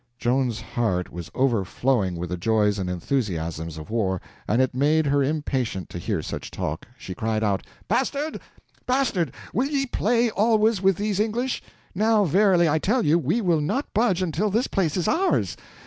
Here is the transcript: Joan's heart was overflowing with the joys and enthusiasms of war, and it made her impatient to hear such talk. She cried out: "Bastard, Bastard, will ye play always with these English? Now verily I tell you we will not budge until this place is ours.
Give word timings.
Joan's 0.17 0.59
heart 0.61 1.11
was 1.11 1.29
overflowing 1.35 2.15
with 2.15 2.31
the 2.31 2.35
joys 2.37 2.79
and 2.79 2.89
enthusiasms 2.89 3.77
of 3.77 3.91
war, 3.91 4.19
and 4.47 4.59
it 4.59 4.73
made 4.73 5.05
her 5.05 5.21
impatient 5.21 5.89
to 5.89 5.99
hear 5.99 6.23
such 6.23 6.49
talk. 6.49 6.87
She 6.97 7.13
cried 7.13 7.43
out: 7.43 7.61
"Bastard, 7.87 8.39
Bastard, 8.87 9.31
will 9.53 9.67
ye 9.67 9.85
play 9.85 10.31
always 10.31 10.81
with 10.81 10.95
these 10.97 11.19
English? 11.19 11.61
Now 11.93 12.25
verily 12.25 12.67
I 12.67 12.79
tell 12.79 13.05
you 13.05 13.19
we 13.19 13.41
will 13.41 13.61
not 13.61 13.93
budge 13.93 14.23
until 14.23 14.49
this 14.49 14.65
place 14.65 14.97
is 14.97 15.07
ours. 15.07 15.55